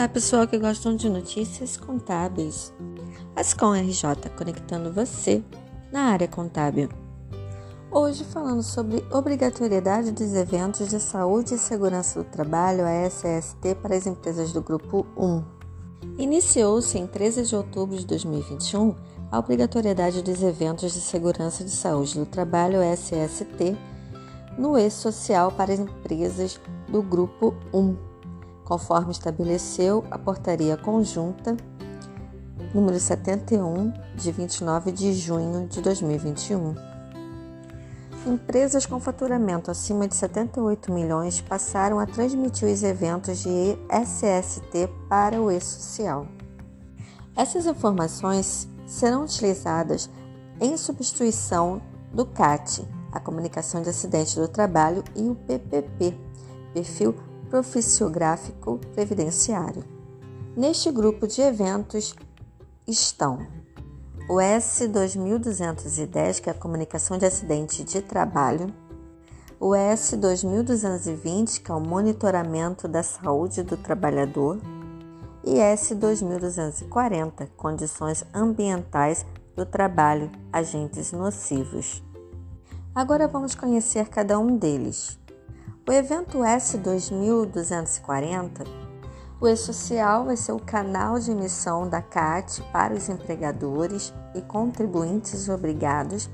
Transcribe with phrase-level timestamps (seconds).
[0.00, 2.72] Olá, pessoal que gostam de notícias contábeis.
[3.36, 5.44] Ascom RJ conectando você
[5.92, 6.88] na área contábil.
[7.90, 13.94] Hoje falando sobre obrigatoriedade dos eventos de saúde e segurança do trabalho, a SST, para
[13.94, 15.44] as empresas do grupo 1.
[16.16, 18.94] Iniciou-se em 13 de outubro de 2021
[19.30, 23.76] a obrigatoriedade dos eventos de segurança de saúde do trabalho, SST,
[24.56, 28.09] no e-social para as empresas do grupo 1
[28.70, 31.56] conforme estabeleceu a Portaria Conjunta
[32.72, 36.76] número 71, de 29 de junho de 2021.
[38.24, 45.42] Empresas com faturamento acima de 78 milhões passaram a transmitir os eventos de SST para
[45.42, 46.28] o e-social.
[47.34, 50.08] Essas informações serão utilizadas
[50.60, 51.82] em substituição
[52.14, 56.16] do CAT, a Comunicação de Acidente do Trabalho, e o PPP,
[56.72, 59.84] Perfil profissiográfico previdenciário.
[60.56, 62.14] Neste grupo de eventos
[62.86, 63.46] estão
[64.28, 68.72] o S2210, que é a comunicação de acidente de trabalho,
[69.58, 74.58] o S2220, que é o monitoramento da saúde do trabalhador,
[75.44, 79.26] e S2240, condições ambientais
[79.56, 82.00] do trabalho, agentes nocivos.
[82.94, 85.18] Agora vamos conhecer cada um deles.
[85.90, 88.64] O evento S2240,
[89.40, 95.48] o E-Social vai ser o canal de emissão da CAT para os empregadores e contribuintes
[95.48, 96.30] obrigados,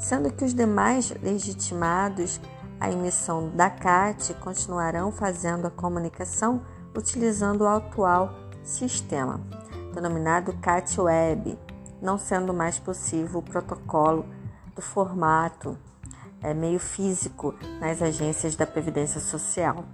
[0.00, 2.40] sendo que os demais legitimados
[2.80, 6.60] à emissão da CAT continuarão fazendo a comunicação
[6.92, 9.40] utilizando o atual sistema,
[9.94, 11.56] denominado CAT Web,
[12.02, 14.26] não sendo mais possível o protocolo
[14.74, 15.78] do formato
[16.42, 19.84] é, meio físico nas agências da Previdência Social.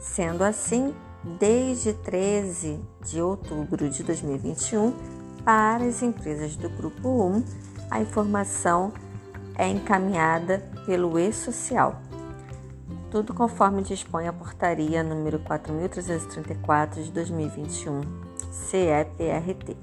[0.00, 0.94] Sendo assim,
[1.38, 4.94] desde 13 de outubro de 2021,
[5.44, 7.44] para as empresas do Grupo 1,
[7.90, 8.92] a informação
[9.56, 12.00] é encaminhada pelo e-social.
[13.10, 18.00] Tudo conforme dispõe a portaria número 4334 de 2021,
[18.50, 19.76] CEPRT.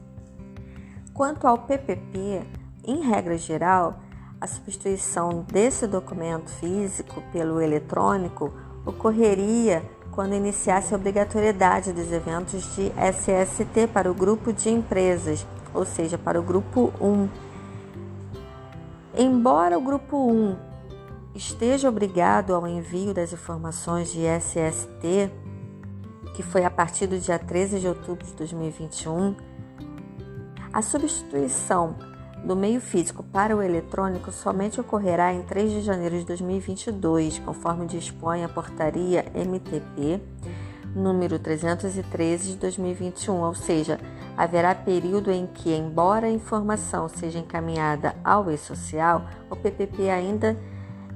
[1.13, 2.41] Quanto ao PPP,
[2.83, 3.99] em regra geral,
[4.41, 8.53] a substituição desse documento físico pelo eletrônico
[8.85, 15.85] ocorreria quando iniciasse a obrigatoriedade dos eventos de SST para o grupo de empresas, ou
[15.85, 17.29] seja, para o grupo 1.
[19.17, 20.57] Embora o grupo 1
[21.35, 25.31] esteja obrigado ao envio das informações de SST,
[26.33, 29.35] que foi a partir do dia 13 de outubro de 2021,
[30.71, 31.95] a substituição
[32.43, 37.85] do meio físico para o eletrônico somente ocorrerá em 3 de janeiro de 2022, conforme
[37.85, 40.21] dispõe a portaria MTP
[40.95, 43.99] número 313 de 2021, ou seja,
[44.35, 50.57] haverá período em que, embora a informação seja encaminhada ao e-social, o PPP ainda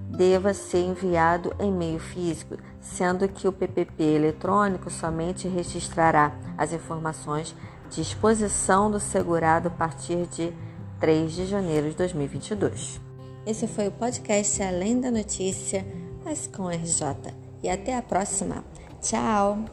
[0.10, 7.56] deva ser enviado em meio físico, sendo que o PPP eletrônico somente registrará as informações
[7.90, 10.54] de exposição do segurado a partir de
[11.04, 13.02] 3 de janeiro de 2022.
[13.46, 15.86] Esse foi o podcast Além da Notícia,
[16.24, 17.34] mas com RJ.
[17.62, 18.64] E até a próxima.
[19.02, 19.66] Tchau!